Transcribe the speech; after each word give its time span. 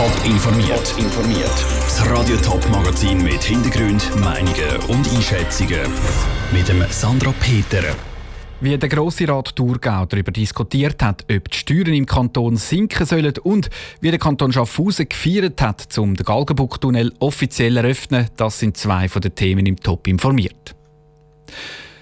Top 0.00 0.24
informiert. 0.24 0.94
informiert. 0.96 1.66
Das 1.84 2.08
Radio 2.08 2.34
Top 2.38 2.66
Magazin 2.70 3.22
mit 3.22 3.42
Hintergrund, 3.42 4.02
Meinungen 4.18 4.76
und 4.88 5.06
Einschätzungen 5.12 5.92
mit 6.50 6.66
dem 6.68 6.82
Sandra 6.88 7.34
Peter. 7.38 7.82
Wie 8.62 8.78
der 8.78 8.88
Grosse 8.88 9.28
Rat 9.28 9.54
Thurgau 9.54 10.06
darüber 10.06 10.32
diskutiert 10.32 11.02
hat, 11.02 11.26
ob 11.30 11.50
die 11.50 11.58
Steuern 11.58 11.92
im 11.92 12.06
Kanton 12.06 12.56
sinken 12.56 13.04
sollen 13.04 13.34
und 13.42 13.68
wie 14.00 14.08
der 14.08 14.18
Kanton 14.18 14.54
Schaffhausen 14.54 15.06
gefeiert 15.06 15.60
hat, 15.60 15.98
um 15.98 16.16
den 16.16 16.24
Galgenbuchtunnel 16.24 17.12
offiziell 17.18 17.76
eröffnen, 17.76 18.28
das 18.38 18.58
sind 18.58 18.78
zwei 18.78 19.06
von 19.06 19.20
den 19.20 19.34
Themen 19.34 19.66
im 19.66 19.76
Top 19.76 20.06
informiert. 20.06 20.74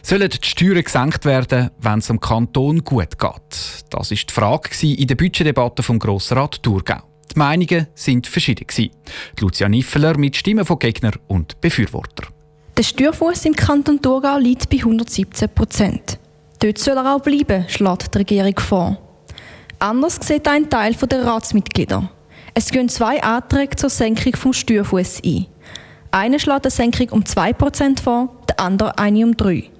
Sollen 0.02 0.30
die 0.30 0.38
Steuern 0.40 0.84
gesenkt 0.84 1.24
werden, 1.24 1.70
wenn 1.80 1.98
es 1.98 2.06
dem 2.06 2.20
Kanton 2.20 2.84
gut 2.84 3.18
geht? 3.18 3.84
Das 3.90 4.12
ist 4.12 4.30
die 4.30 4.34
Frage 4.34 4.70
in 4.86 5.06
der 5.08 5.16
Budgetdebatte 5.16 5.82
vom 5.82 5.98
Grossrat 5.98 6.62
Thurgau. 6.62 7.02
Die 7.32 7.38
Meinungen 7.38 7.86
sind 7.94 8.26
verschieden. 8.26 8.66
Lucia 9.40 9.68
Niffeler 9.68 10.16
mit 10.16 10.36
Stimmen 10.36 10.64
von 10.64 10.78
Gegner 10.78 11.12
und 11.26 11.60
Befürworter. 11.60 12.28
Der 12.76 12.82
Steuerfuß 12.82 13.44
im 13.46 13.56
Kanton 13.56 14.00
Thurgau 14.00 14.38
liegt 14.38 14.70
bei 14.70 14.78
117 14.78 15.48
Prozent. 15.48 16.18
Dort 16.60 16.78
soll 16.78 16.96
er 16.96 17.14
auch 17.14 17.20
bleiben, 17.20 17.64
schlägt 17.68 18.14
die 18.14 18.18
Regierung 18.18 18.58
vor. 18.58 18.98
Anders 19.78 20.18
sieht 20.22 20.48
ein 20.48 20.68
Teil 20.70 20.94
der 20.94 21.24
Ratsmitglieder. 21.24 22.10
Es 22.54 22.70
gehen 22.70 22.88
zwei 22.88 23.22
Anträge 23.22 23.76
zur 23.76 23.90
Senkung 23.90 24.34
vom 24.34 24.52
Steuerfuß 24.52 25.22
ein. 25.24 25.46
Einer 26.10 26.38
schlägt 26.38 26.64
eine 26.64 26.70
Senkung 26.70 27.10
um 27.10 27.22
2% 27.22 28.00
vor, 28.00 28.34
der 28.48 28.60
andere 28.60 28.98
eine 28.98 29.24
um 29.24 29.32
3%. 29.32 29.70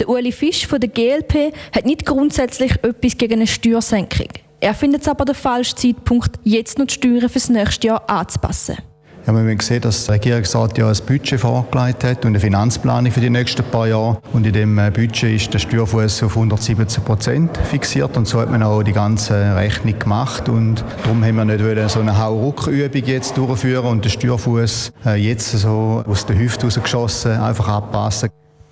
Der 0.00 0.08
Uli 0.08 0.32
Fisch 0.32 0.66
von 0.66 0.80
der 0.80 0.88
GLP 0.88 1.52
hat 1.74 1.84
nicht 1.84 2.06
grundsätzlich 2.06 2.72
etwas 2.82 3.18
gegen 3.18 3.34
eine 3.34 3.46
Steuersenkung. 3.46 4.28
Er 4.60 4.74
findet 4.74 5.02
es 5.02 5.08
aber 5.08 5.24
der 5.24 5.36
falsche 5.36 5.76
Zeitpunkt, 5.76 6.38
jetzt 6.42 6.78
noch 6.78 6.86
die 6.86 6.94
Steuern 6.94 7.28
fürs 7.28 7.48
nächste 7.48 7.86
Jahr 7.86 8.10
anzupassen. 8.10 8.76
Ja, 9.24 9.32
wir 9.34 9.40
haben 9.40 9.58
gesehen, 9.58 9.82
dass 9.82 10.06
der 10.06 10.14
Regierungsrat 10.14 10.78
ja 10.78 10.88
ein 10.88 10.96
Budget 11.06 11.38
vorgelegt 11.38 12.02
hat 12.02 12.24
und 12.24 12.28
eine 12.28 12.40
Finanzplanung 12.40 13.12
für 13.12 13.20
die 13.20 13.30
nächsten 13.30 13.62
paar 13.62 13.86
Jahre. 13.86 14.18
Und 14.32 14.46
in 14.46 14.54
dem 14.54 14.78
äh, 14.78 14.90
Budget 14.90 15.34
ist 15.34 15.52
der 15.52 15.58
Steuerfuß 15.58 16.22
auf 16.22 16.34
117 16.34 17.04
Prozent 17.04 17.56
fixiert. 17.58 18.16
Und 18.16 18.26
so 18.26 18.40
hat 18.40 18.50
man 18.50 18.62
auch 18.62 18.82
die 18.82 18.92
ganze 18.92 19.54
Rechnung 19.54 19.98
gemacht. 19.98 20.48
Und 20.48 20.82
darum 21.02 21.22
haben 21.22 21.36
wir 21.36 21.44
nicht 21.44 21.90
so 21.90 22.00
eine 22.00 22.18
Hauruck-Übung 22.18 23.04
jetzt 23.04 23.36
durchführen 23.36 23.84
und 23.84 24.04
den 24.04 24.10
Steuerfuß 24.10 24.92
äh, 25.04 25.16
jetzt 25.16 25.52
so 25.52 26.02
aus 26.08 26.24
der 26.24 26.38
Hüfte 26.38 26.64
rausgeschossen 26.64 27.32
einfach 27.32 27.68
anpassen. 27.68 28.30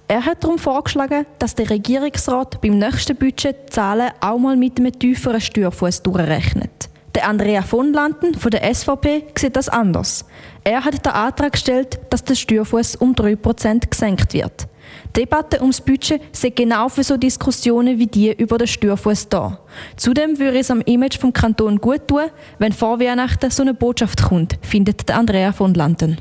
Er 0.09 0.25
hat 0.25 0.45
darum 0.45 0.59
vorgeschlagen, 0.59 1.27
dass 1.41 1.57
der 1.57 1.69
Regierungsrat 1.69 2.61
beim 2.61 2.79
nächsten 2.79 3.17
Budget 3.17 3.57
die 3.67 3.73
Zahlen 3.73 4.11
auch 4.21 4.39
mal 4.39 4.57
mit 4.57 4.79
einem 4.79 4.97
tieferen 4.97 5.41
Steuerfuß 5.41 6.03
durchrechnet. 6.03 6.89
Der 7.17 7.27
Andrea 7.29 7.63
von 7.63 7.93
Landen 7.93 8.35
von 8.35 8.51
der 8.51 8.73
SVP 8.73 9.25
sieht 9.37 9.57
das 9.57 9.69
anders. 9.69 10.25
Er 10.63 10.85
hat 10.85 11.05
den 11.05 11.13
Antrag 11.13 11.53
gestellt, 11.53 11.99
dass 12.11 12.23
der 12.23 12.37
Steuerfuß 12.37 12.97
um 12.97 13.15
3% 13.15 13.89
gesenkt 13.89 14.33
wird. 14.35 14.69
Die 15.17 15.21
Debatte 15.21 15.61
ums 15.61 15.81
Budget 15.81 16.21
sind 16.31 16.55
genau 16.55 16.89
für 16.89 17.03
so 17.03 17.17
Diskussionen 17.17 17.99
wie 17.99 18.07
die 18.07 18.33
über 18.33 18.59
den 18.59 18.69
Steuerfuß 18.69 19.29
da. 19.29 19.59
Zudem 19.97 20.39
würde 20.39 20.59
es 20.61 20.71
am 20.71 20.83
Image 20.83 21.19
vom 21.19 21.33
Kanton 21.33 21.81
gut 21.81 22.07
tun, 22.07 22.31
wenn 22.59 22.73
vor 22.73 23.01
Weihnachten 23.01 23.51
so 23.51 23.63
eine 23.63 23.75
Botschaft 23.75 24.23
kommt, 24.23 24.57
findet 24.63 25.11
Andrea 25.11 25.53
von 25.53 25.75
Landen. 25.75 26.19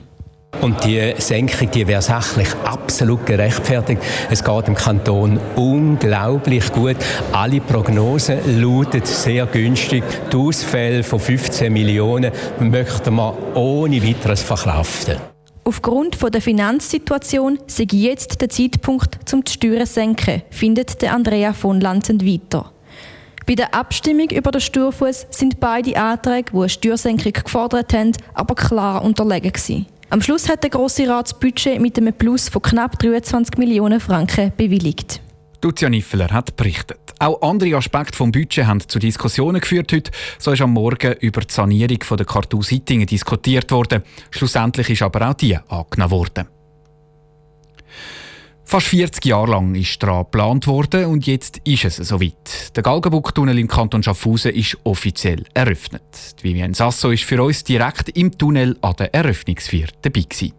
Und 0.61 0.83
die 0.83 1.13
Senkung, 1.17 1.69
die 1.71 1.87
wäre 1.87 2.01
sachlich 2.01 2.47
absolut 2.63 3.25
gerechtfertigt. 3.25 4.01
Es 4.29 4.43
geht 4.43 4.67
im 4.67 4.75
Kanton 4.75 5.39
unglaublich 5.55 6.71
gut. 6.71 6.97
Alle 7.31 7.61
Prognosen 7.61 8.61
lauten 8.61 9.03
sehr 9.03 9.45
günstig. 9.45 10.03
Die 10.31 10.37
Ausfälle 10.37 11.03
von 11.03 11.19
15 11.19 11.71
Millionen 11.71 12.31
möchten 12.59 13.15
wir 13.15 13.37
ohne 13.55 14.01
weiteres 14.01 14.41
verkraften. 14.41 15.17
Aufgrund 15.67 16.17
der 16.21 16.41
Finanzsituation 16.41 17.57
sei 17.65 17.87
jetzt 17.91 18.39
der 18.39 18.49
Zeitpunkt 18.49 19.27
zum 19.27 19.43
die 19.43 19.51
Steuern 19.51 19.87
senken, 19.87 20.44
findet 20.51 21.03
Andrea 21.03 21.53
von 21.53 21.81
Lanzend 21.81 22.23
weiter. 22.23 22.71
Bei 23.47 23.53
der 23.53 23.75
Abstimmung 23.75 24.29
über 24.29 24.51
den 24.51 24.61
Steuerfuß 24.61 25.27
sind 25.29 25.59
beide 25.59 25.97
Anträge, 25.97 26.51
die 26.51 26.57
eine 26.57 26.69
Steuersenkung 26.69 27.33
gefordert 27.33 27.94
haben, 27.94 28.11
aber 28.33 28.55
klar 28.55 29.03
unterlegen 29.03 29.51
gewesen. 29.51 29.85
Am 30.11 30.21
Schluss 30.21 30.47
hat 30.47 30.61
der 30.61 30.69
Grosse 30.69 31.07
Rat 31.09 31.27
das 31.27 31.39
Budget 31.39 31.81
mit 31.81 31.97
einem 31.97 32.13
Plus 32.13 32.47
von 32.47 32.61
knapp 32.61 32.99
23 32.99 33.57
Millionen 33.57 33.99
Franken 33.99 34.53
bewilligt. 34.55 35.19
Lucia 35.63 35.89
Niffeler 35.89 36.29
hat 36.29 36.55
berichtet. 36.55 36.99
Auch 37.17 37.41
andere 37.41 37.75
Aspekte 37.75 38.11
des 38.11 38.31
Budgets 38.31 38.67
haben 38.67 38.81
zu 38.81 38.99
Diskussionen 38.99 39.59
geführt 39.59 39.91
heute. 39.91 40.11
So 40.38 40.51
ist 40.51 40.61
am 40.61 40.73
Morgen 40.73 41.13
über 41.21 41.41
die 41.41 41.51
Sanierung 41.51 41.97
der 42.17 42.25
Kartus-Sittingen 42.25 43.07
diskutiert 43.07 43.71
worden. 43.71 44.03
Schlussendlich 44.29 44.91
ist 44.91 45.01
aber 45.01 45.27
auch 45.27 45.33
die 45.33 45.57
angenommen 45.57 46.11
worden. 46.11 46.45
Fast 48.67 48.87
40 48.87 49.23
Jahre 49.25 49.51
lang 49.51 49.75
ist 49.75 50.01
daran 50.01 50.23
geplant 50.23 50.65
worden 50.65 51.05
und 51.05 51.27
jetzt 51.27 51.61
ist 51.65 51.85
es 51.85 51.97
soweit. 51.97 52.75
Der 52.75 52.81
Galgenbucktunnel 52.81 53.59
im 53.59 53.67
Kanton 53.67 54.01
Schaffhausen 54.01 54.53
ist 54.53 54.75
offiziell 54.83 55.43
eröffnet. 55.53 56.01
Vivienne 56.41 56.73
Sasso 56.73 57.11
ist 57.11 57.25
für 57.25 57.43
uns 57.43 57.63
direkt 57.63 58.09
im 58.17 58.35
Tunnel 58.35 58.75
an 58.81 58.95
der 58.97 59.13
Eröffnungsfeier 59.13 59.89
dabei 60.01 60.21
gewesen. 60.21 60.53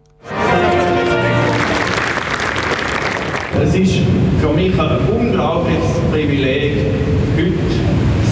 Es 3.61 3.75
ist 3.75 3.99
für 4.39 4.53
mich 4.53 4.79
ein 4.79 4.99
unglaubliches 5.09 5.99
Privileg, 6.09 6.77
heute 7.35 7.53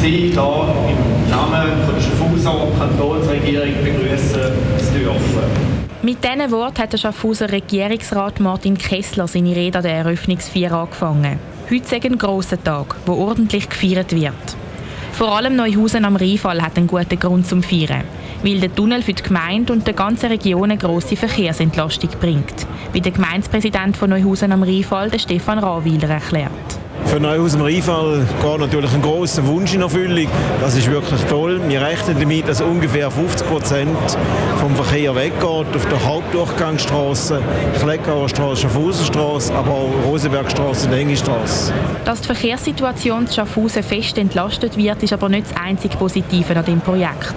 Sie 0.02 0.32
hier 0.32 0.76
im 0.90 1.30
Namen 1.30 1.72
der 1.86 2.02
Schaffhauser 2.02 2.68
Kantonsregierung 2.80 3.74
begrüßen 3.84 4.54
zu 4.78 5.00
dürfen. 5.00 5.85
Mit 6.06 6.24
diesen 6.24 6.52
Worten 6.52 6.84
hat 6.84 6.94
der 6.94 7.00
Schaffhauser 7.00 7.52
Regierungsrat 7.52 8.40
Martin 8.40 8.78
Kessler 8.78 9.28
seine 9.28 9.56
Rede 9.56 9.80
an 9.80 9.84
der 9.86 9.94
Eröffnungsfeier 9.94 10.72
angefangen. 10.72 11.40
Heute 11.64 11.96
ist 11.96 12.06
ein 12.06 12.20
grosser 12.20 12.64
Tag, 12.64 12.96
wo 13.08 13.14
ordentlich 13.14 13.68
gefeiert 13.68 14.12
wird. 14.12 14.36
Vor 15.14 15.36
allem 15.36 15.56
Neuhausen 15.56 16.06
am 16.06 16.16
Rheinfall 16.16 16.62
hat 16.62 16.78
einen 16.78 16.86
guten 16.86 17.20
Grund 17.20 17.48
zum 17.48 17.64
Feiern, 17.64 18.04
weil 18.44 18.60
der 18.60 18.76
Tunnel 18.76 19.02
für 19.02 19.14
die 19.14 19.24
Gemeinde 19.24 19.74
und 19.74 19.88
der 19.88 19.96
ganzen 19.96 20.28
Region 20.28 20.70
eine 20.70 20.78
grosse 20.78 21.16
Verkehrsentlastung 21.16 22.12
bringt, 22.22 22.68
wie 22.94 23.02
der 23.02 23.12
Gemeindepräsident 23.12 23.98
von 23.98 24.12
Neuhausen 24.12 24.52
am 24.52 24.62
Rheinfall, 24.62 25.10
Stefan 25.18 25.58
Rahwiler, 25.58 26.10
erklärt. 26.10 26.75
Für 27.06 27.20
Neuhaus 27.20 27.54
im 27.54 27.62
Rheinfall 27.62 28.26
geht 28.42 28.60
natürlich 28.60 28.94
ein 28.94 29.02
großer 29.02 29.46
Wunsch 29.48 29.74
in 29.74 29.82
Erfüllung. 29.82 30.28
Das 30.60 30.76
ist 30.76 30.90
wirklich 30.90 31.22
toll. 31.26 31.62
Wir 31.68 31.82
rechnen 31.82 32.18
damit, 32.20 32.48
dass 32.48 32.62
ungefähr 32.62 33.10
50 33.10 33.48
Prozent 33.48 33.98
vom 34.60 34.76
Verkehr 34.76 35.16
weggeht 35.16 35.44
auf 35.44 35.86
der 35.90 36.06
Hauptdurchgangsstraße, 36.06 37.42
Kleckauer 37.80 38.28
Straße, 38.28 38.64
Schaffhausenstraße, 38.64 39.54
aber 39.54 39.72
auch 39.72 39.92
Rosenbergstraße 40.06 40.88
und 40.88 40.94
Engistraße. 40.94 41.74
Dass 42.04 42.22
die 42.22 42.28
Verkehrssituation 42.28 43.26
in 43.26 43.32
Schaffhausen 43.32 43.84
fest 43.84 44.18
entlastet 44.18 44.76
wird, 44.76 45.04
ist 45.04 45.14
aber 45.14 45.30
nicht 45.30 45.52
das 45.52 45.62
einzige 45.62 45.96
Positive 45.96 46.58
an 46.58 46.66
dem 46.66 46.82
Projekt. 46.82 47.36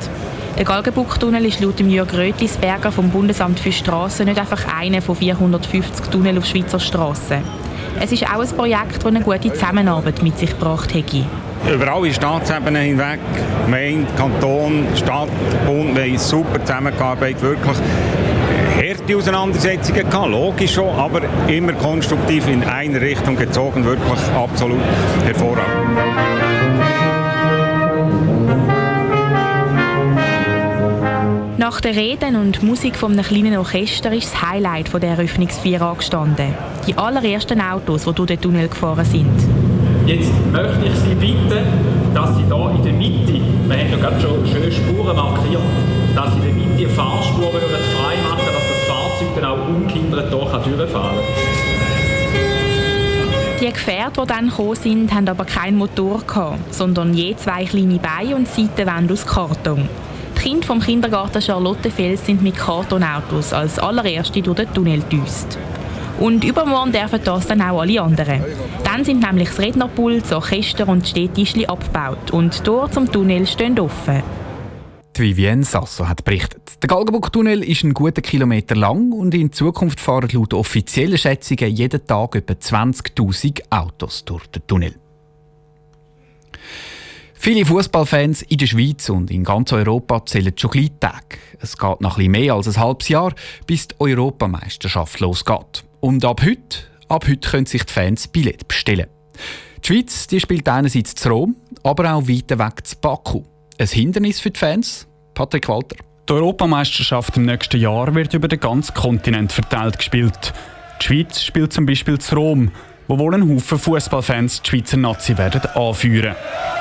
Der 0.56 0.65
Galgenbuchtunnel 0.65 1.45
ist 1.45 1.61
laut 1.61 1.79
Jörg 1.79 2.12
Rötlisberger 2.12 2.91
vom 2.91 3.11
Bundesamt 3.11 3.61
für 3.61 3.71
Straßen 3.71 4.27
nicht 4.27 4.41
einfach 4.41 4.65
einer 4.77 5.00
von 5.00 5.15
450 5.15 6.06
Tunnel 6.06 6.37
auf 6.37 6.47
Schweizer 6.47 6.81
Straßen. 6.81 7.58
Es 8.01 8.13
ist 8.13 8.25
auch 8.25 8.41
ein 8.41 8.49
Projekt, 8.57 8.97
das 8.99 9.07
eine 9.07 9.21
gute 9.21 9.53
Zusammenarbeit 9.53 10.23
mit 10.23 10.39
sich 10.39 10.51
gebracht 10.51 10.95
hätte. 10.95 11.25
Über 11.73 11.93
alle 11.93 12.13
Staatsebenen 12.13 12.83
hinweg, 12.83 13.19
Gemeinde, 13.65 14.07
Kanton, 14.17 14.87
Stadt, 14.95 15.29
Bund, 15.67 15.97
wir 15.97 16.05
haben 16.05 16.19
super 16.19 16.65
zusammengearbeitet, 16.65 17.43
wirklich 17.43 17.77
harte 18.77 19.17
Auseinandersetzungen 19.17 20.09
gehabt, 20.09 20.31
logisch 20.31 20.75
schon, 20.75 20.89
aber 20.97 21.23
immer 21.49 21.73
konstruktiv 21.73 22.47
in 22.47 22.63
eine 22.63 23.01
Richtung 23.01 23.37
gezogen, 23.37 23.85
wirklich 23.85 24.21
absolut 24.37 24.81
hervorragend. 25.25 26.08
Nach 31.69 31.82
den 31.82 31.94
Reden 31.94 32.37
und 32.37 32.62
Musik 32.62 32.97
von 32.97 33.12
einem 33.12 33.23
kleinen 33.23 33.59
Orchester 33.59 34.11
ist 34.11 34.32
das 34.32 34.41
Highlight 34.41 34.91
der 34.91 35.11
Eröffnungsfeier 35.11 35.82
angestanden. 35.82 36.55
Die 36.87 36.97
allerersten 36.97 37.61
Autos, 37.61 38.05
die 38.05 38.12
durch 38.15 38.26
den 38.26 38.41
Tunnel 38.41 38.69
gefahren 38.69 39.05
sind. 39.05 39.26
Jetzt 40.06 40.31
möchte 40.50 40.87
ich 40.87 40.94
Sie 40.94 41.15
bitten, 41.15 41.67
dass 42.15 42.35
Sie 42.37 42.44
hier 42.44 42.70
in 42.75 42.82
der 42.82 42.93
Mitte, 42.94 43.35
wir 43.67 43.76
haben 43.76 43.91
ja 43.91 43.97
gerade 43.99 44.19
schon 44.19 44.47
schöne 44.47 44.73
Spuren 44.73 45.15
markiert, 45.15 45.61
dass 46.17 46.32
Sie 46.32 46.38
in 46.38 46.44
der 46.44 46.55
Mitte 46.55 46.75
die 46.79 46.87
Fahrspur 46.87 47.50
frei 47.50 48.17
machen, 48.23 48.47
dass 48.47 48.65
das 48.67 48.88
Fahrzeug 48.88 49.29
dann 49.35 49.44
auch 49.44 49.69
ungehindert 49.69 50.32
hier 50.65 50.75
durchfahren 50.75 51.17
kann. 51.17 51.25
Die 53.61 53.70
Gefährte, 53.70 54.23
die 54.23 54.26
dann 54.26 54.49
gekommen 54.49 54.75
sind, 54.75 55.12
haben 55.12 55.29
aber 55.29 55.44
keinen 55.44 55.76
Motor 55.76 56.23
gehabt, 56.26 56.75
sondern 56.75 57.12
je 57.12 57.37
zwei 57.37 57.67
kleine 57.67 57.99
Beine 57.99 58.37
und 58.37 58.49
Seitenwände 58.49 59.12
aus 59.12 59.26
Karton. 59.26 59.87
Die 60.38 60.44
Kinder 60.44 60.67
vom 60.67 60.81
Kindergarten 60.81 61.43
Charlottefels 61.43 62.25
sind 62.25 62.43
mit 62.43 62.56
Kartonautos 62.56 63.52
als 63.52 63.79
allererste 63.79 64.40
durch 64.40 64.56
den 64.56 64.73
Tunnel 64.73 65.00
gedüst. 65.00 65.58
Und 66.20 66.44
übermorgen 66.44 66.93
dürfen 66.93 67.20
das 67.25 67.49
dann 67.49 67.61
auch 67.61 67.81
alle 67.81 68.00
anderen. 68.00 68.44
Dann 68.85 69.05
sind 69.05 69.20
nämlich 69.20 69.49
das 69.49 69.58
Rednerpult, 69.58 70.23
das 70.23 70.32
Orchester 70.32 70.88
und 70.88 71.05
die 71.05 71.11
Städtischli 71.11 71.67
abgebaut 71.67 72.31
und 72.31 72.56
die 72.56 72.62
Tore 72.62 72.90
zum 72.90 73.11
Tunnel 73.11 73.46
stehen 73.46 73.79
offen. 73.81 74.23
Vivien 75.17 75.64
Sasso 75.64 76.08
hat 76.08 76.25
berichtet. 76.25 76.81
Der 76.81 76.87
Galgenburg-Tunnel 76.87 77.64
ist 77.64 77.82
einen 77.82 77.93
guten 77.93 78.23
Kilometer 78.23 78.76
lang 78.76 79.11
und 79.11 79.34
in 79.34 79.52
Zukunft 79.52 79.99
fahren 79.99 80.29
laut 80.32 80.55
offiziellen 80.55 81.19
Schätzungen 81.19 81.75
jeden 81.75 82.06
Tag 82.06 82.37
etwa 82.37 82.55
20.000 82.55 83.62
Autos 83.70 84.25
durch 84.25 84.46
den 84.46 84.64
Tunnel. 84.69 84.94
Viele 87.40 87.64
Fußballfans 87.64 88.43
in 88.43 88.58
der 88.58 88.67
Schweiz 88.67 89.08
und 89.08 89.31
in 89.31 89.44
ganz 89.44 89.73
Europa 89.73 90.26
zählen 90.26 90.52
schon 90.56 90.73
gleich 90.73 90.90
Tage. 90.99 91.38
Es 91.61 91.79
geht 91.79 92.00
nach 92.00 92.19
etwas 92.19 92.29
mehr 92.29 92.55
als 92.55 92.67
ein 92.67 92.82
halbes 92.82 93.08
Jahr, 93.08 93.32
bis 93.64 93.88
die 93.88 93.94
Europameisterschaft 94.00 95.20
losgeht. 95.20 95.85
Und 96.00 96.25
ab 96.25 96.43
heute, 96.43 96.79
ab 97.08 97.26
heute 97.29 97.49
können 97.49 97.67
sich 97.67 97.85
die 97.85 97.93
Fans 97.93 98.26
Billett 98.26 98.67
bestellen. 98.67 99.06
Die 99.85 99.87
Schweiz 99.87 100.26
die 100.26 100.40
spielt 100.40 100.69
einerseits 100.69 101.14
zu 101.14 101.29
Rom, 101.29 101.56
aber 101.85 102.12
auch 102.12 102.26
weiter 102.29 102.58
weg 102.58 102.85
zu 102.85 102.96
Baku. 102.96 103.44
Ein 103.79 103.87
Hindernis 103.87 104.41
für 104.41 104.50
die 104.50 104.58
Fans? 104.58 105.06
Patrick 105.34 105.69
Walter. 105.69 105.96
Die 106.29 106.32
Europameisterschaft 106.32 107.37
im 107.37 107.44
nächsten 107.44 107.81
Jahr 107.81 108.12
wird 108.17 108.34
über 108.34 108.49
den 108.49 108.58
ganzen 108.58 108.94
Kontinent 108.94 109.52
verteilt 109.52 109.96
gespielt. 109.96 110.52
Die 111.00 111.06
Schweiz 111.06 111.41
spielt 111.41 111.73
zum 111.73 111.87
Beispiel 111.87 112.19
zu 112.19 112.34
Rom, 112.34 112.73
wo 113.06 113.17
wohl 113.19 113.34
ein 113.34 113.49
Haufen 113.49 113.79
Fußballfans 113.79 114.62
die 114.62 114.70
Schweizer 114.70 114.96
Nazi 114.96 115.38
werden 115.38 115.64
anführen. 115.75 116.34
Die 116.34 116.78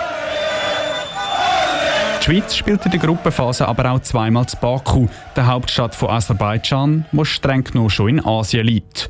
Schweiz 2.27 2.57
spielt 2.57 2.83
in 2.83 2.91
der 2.91 2.99
Gruppenphase 2.99 3.65
aber 3.65 3.89
auch 3.89 4.01
zweimal 4.01 4.45
zu 4.47 4.57
Baku, 4.57 5.07
der 5.37 5.47
Hauptstadt 5.47 5.95
von 5.95 6.09
Aserbaidschan, 6.09 7.05
wo 7.13 7.23
streng 7.23 7.63
genommen 7.63 7.89
schon 7.89 8.09
in 8.09 8.25
Asien 8.25 8.65
liegt. 8.65 9.07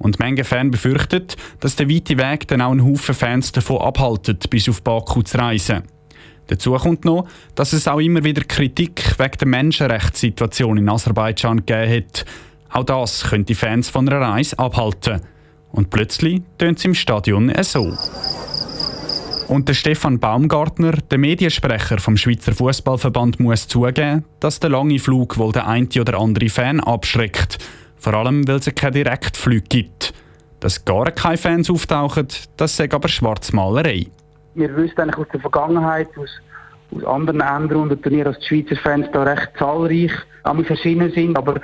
Und 0.00 0.18
manche 0.18 0.42
Fans 0.42 0.72
befürchten, 0.72 1.28
dass 1.60 1.76
der 1.76 1.88
weite 1.88 2.18
Weg 2.18 2.48
dann 2.48 2.60
auch 2.60 2.72
einen 2.72 2.84
Haufen 2.84 3.14
Fans 3.14 3.52
davon 3.52 3.80
abhaltet, 3.80 4.50
bis 4.50 4.68
auf 4.68 4.82
Baku 4.82 5.22
zu 5.22 5.38
reisen. 5.38 5.84
Dazu 6.48 6.72
kommt 6.72 7.04
noch, 7.04 7.28
dass 7.54 7.72
es 7.72 7.86
auch 7.86 8.00
immer 8.00 8.24
wieder 8.24 8.42
Kritik 8.42 9.16
wegen 9.16 9.38
der 9.38 9.46
Menschenrechtssituation 9.46 10.78
in 10.78 10.88
Aserbaidschan 10.88 11.64
gegeben 11.64 11.98
hat. 11.98 12.24
Auch 12.70 12.82
das 12.82 13.28
könnte 13.30 13.44
die 13.44 13.54
Fans 13.54 13.90
von 13.90 14.08
einer 14.08 14.20
Reise 14.20 14.58
abhalten. 14.58 15.20
Und 15.70 15.90
plötzlich 15.90 16.42
tönt 16.58 16.78
es 16.78 16.84
im 16.84 16.94
Stadion 16.94 17.52
so. 17.62 17.96
Und 19.48 19.68
der 19.68 19.74
Stefan 19.74 20.18
Baumgartner, 20.18 20.92
der 20.92 21.18
Mediensprecher 21.18 21.98
vom 21.98 22.16
Schweizer 22.16 22.52
Fußballverband, 22.52 23.38
muss 23.38 23.68
zugeben, 23.68 24.24
dass 24.40 24.58
der 24.58 24.70
lange 24.70 24.98
Flug 24.98 25.38
wohl 25.38 25.52
der 25.52 25.68
eine 25.68 25.88
oder 26.00 26.18
andere 26.18 26.48
Fan 26.48 26.80
abschreckt. 26.80 27.58
Vor 27.96 28.14
allem, 28.14 28.46
weil 28.48 28.56
es 28.56 28.74
keine 28.74 28.92
Direktflüge 28.92 29.66
gibt. 29.68 30.14
Dass 30.58 30.84
gar 30.84 31.12
keine 31.12 31.36
Fans 31.36 31.70
auftauchen, 31.70 32.26
das 32.56 32.76
sagt 32.76 32.92
aber 32.92 33.06
Schwarzmalerei. 33.06 34.06
Wir 34.56 34.76
wissen 34.76 34.98
eigentlich 34.98 35.18
aus 35.18 35.28
der 35.32 35.40
Vergangenheit, 35.40 36.08
aus, 36.16 36.30
aus 36.96 37.04
anderen 37.04 37.38
Ländern 37.38 37.90
und 37.90 38.02
Turnieren, 38.02 38.32
dass 38.32 38.42
die 38.42 38.46
Schweizer 38.46 38.80
Fans 38.82 39.06
da 39.12 39.22
recht 39.22 39.50
zahlreich 39.56 40.12
an 40.42 40.64
verschieden 40.64 41.12
sind. 41.12 41.38
Aber 41.38 41.60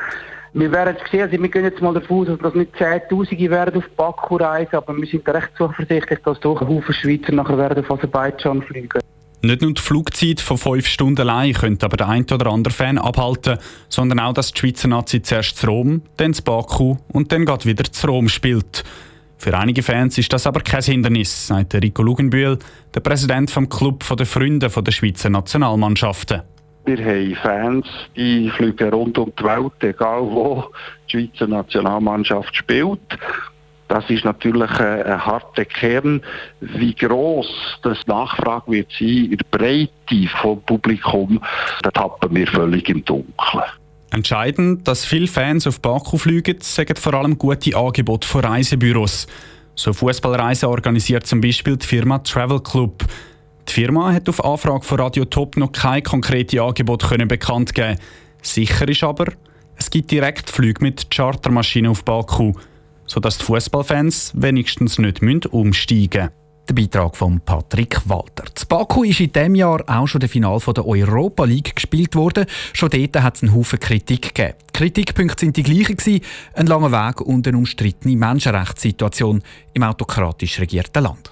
wir 0.54 0.70
werden 0.70 0.96
es 1.02 1.10
sehen, 1.10 1.22
also 1.22 1.40
wir 1.40 1.49
gehen 1.49 1.64
jetzt 1.64 1.81
mal 1.81 1.94
davon 1.94 2.28
aus, 2.28 2.38
dass 2.38 2.54
nicht 2.54 2.76
Zehntausende 2.76 3.50
werden 3.50 3.76
auf 3.76 3.88
Baku 3.96 4.37
reisen, 4.37 4.76
aber 4.76 4.94
wir 4.96 5.06
sind 5.06 5.26
recht 5.28 5.50
zuversichtlich, 5.56 6.19
dass 6.25 6.40
doch 6.40 6.60
ein 6.60 6.69
Haufen 6.69 6.94
Schweizer 6.94 7.32
nachher 7.32 7.56
werden 7.56 7.84
auf 7.84 7.90
Aserbaidschan 7.90 8.62
fliegen. 8.62 9.00
Nicht 9.44 9.62
nur 9.62 9.72
die 9.72 9.81
Flugzeit 9.81 10.40
von 10.40 10.56
fünf 10.56 10.87
Stunden 10.87 11.22
allein 11.22 11.54
könnte 11.54 11.87
aber 11.87 11.96
der 11.96 12.08
ein 12.08 12.25
oder 12.31 12.46
andere 12.46 12.72
Fan 12.72 12.99
abhalten, 12.99 13.58
sondern 13.88 14.20
auch, 14.20 14.34
dass 14.34 14.52
die 14.52 14.58
Schweizer 14.60 14.88
Nazi 14.88 15.22
zuerst 15.22 15.56
zu 15.56 15.66
Rom, 15.66 16.02
dann 16.16 16.34
zu 16.34 16.43
Baku 16.43 16.96
und 17.08 17.32
dann 17.32 17.44
geht 17.44 17.66
wieder 17.66 17.84
zu 17.84 18.06
Rom 18.06 18.28
spielt. 18.28 18.84
Für 19.38 19.58
einige 19.58 19.82
Fans 19.82 20.16
ist 20.19 20.32
das 20.32 20.46
aber 20.46 20.60
kein 20.60 20.82
Hindernis, 20.82 21.49
sagt 21.49 21.75
Rico 21.75 22.02
Lugenbühl, 22.02 22.58
der 22.94 23.00
Präsident 23.00 23.50
vom 23.50 23.69
Club 23.69 24.04
der 24.16 24.26
Freunde 24.26 24.69
der 24.69 24.93
Schweizer 24.93 25.31
Nationalmannschaften. 25.31 26.43
Wir 26.84 26.99
haben 26.99 27.37
Fans, 27.37 27.87
die 28.17 28.50
fliegen 28.50 28.90
rund 28.90 29.17
um 29.17 29.32
die 29.38 29.44
Welt, 29.44 29.73
egal 29.81 30.23
wo 30.23 30.64
die 31.06 31.29
Schweizer 31.29 31.46
Nationalmannschaft 31.46 32.55
spielt. 32.56 33.00
Das 33.87 34.08
ist 34.08 34.25
natürlich 34.25 34.70
ein, 34.70 35.02
ein 35.02 35.26
harter 35.26 35.64
Kern. 35.64 36.23
Wie 36.61 36.94
gross 36.94 37.46
das 37.82 37.99
Nachfrage 38.06 38.73
wird 38.73 38.90
sein 38.99 39.31
in 39.31 39.37
der 39.37 39.58
Breite 39.58 40.29
vom 40.40 40.62
Publikum, 40.62 41.40
das 41.82 41.93
tappen 41.93 42.34
wir 42.34 42.46
völlig 42.46 42.88
im 42.88 43.05
Dunkeln. 43.05 43.64
Entscheidend, 44.11 44.88
dass 44.88 45.05
viele 45.05 45.26
Fans 45.26 45.67
auf 45.67 45.81
Baku 45.81 46.19
fliegen, 46.19 46.56
sagen 46.61 46.96
vor 46.96 47.14
allem 47.14 47.38
gute 47.38 47.76
Angebote 47.76 48.26
von 48.26 48.43
Reisebüros. 48.43 49.26
So 49.75 49.93
Fußballreisen 49.93 50.69
organisiert 50.69 51.26
zum 51.26 51.40
Beispiel 51.40 51.76
die 51.76 51.87
Firma 51.87 52.19
Travel 52.19 52.61
Club. 52.61 53.05
Die 53.73 53.81
Firma 53.81 54.13
hat 54.13 54.29
auf 54.29 54.45
Anfrage 54.45 54.85
von 54.85 55.01
Radio 55.01 55.25
Top 55.25 55.57
noch 55.57 55.73
keine 55.73 56.03
konkrete 56.03 56.61
Angebote 56.61 57.07
können 57.07 57.27
bekannt 57.27 57.73
geben. 57.73 57.97
Sicher 58.43 58.87
ist 58.87 59.03
aber, 59.03 59.33
es 59.77 59.89
gibt 59.89 60.11
direkt 60.11 60.51
Flüge 60.51 60.85
mit 60.85 61.11
Chartermaschinen 61.11 61.91
auf 61.91 62.05
Baku, 62.05 62.53
sodass 63.07 63.39
die 63.39 63.45
Fußballfans 63.45 64.33
wenigstens 64.35 64.99
nicht 64.99 65.23
umsteigen 65.47 66.25
müssen. 66.25 66.31
Der 66.69 66.75
Beitrag 66.75 67.17
von 67.17 67.41
Patrick 67.41 67.99
Walter. 68.05 68.45
Das 68.55 68.67
Baku 68.67 69.05
ist 69.05 69.21
in 69.21 69.33
diesem 69.33 69.55
Jahr 69.55 69.83
auch 69.87 70.07
schon 70.07 70.21
der 70.21 70.29
Final 70.29 70.59
der 70.59 70.87
Europa 70.87 71.45
League 71.45 71.75
gespielt 71.75 72.15
worden. 72.15 72.45
Schon 72.75 72.91
dort 72.91 73.23
hat 73.23 73.37
es 73.37 73.43
einen 73.43 73.55
Haufen 73.55 73.81
Kritik 73.81 74.35
gegeben. 74.35 74.55
Die 74.69 74.79
Kritikpunkte 74.79 75.47
sind 75.47 75.57
die 75.57 75.63
gleichen 75.63 75.97
gewesen, 75.97 76.21
ein 76.53 76.67
langer 76.67 76.93
Weg 76.93 77.23
und 77.23 77.49
eine 77.49 77.57
umstrittene 77.57 78.17
Menschenrechtssituation 78.17 79.43
im 79.73 79.83
autokratisch 79.83 80.61
regierten 80.61 81.05
Land. 81.05 81.31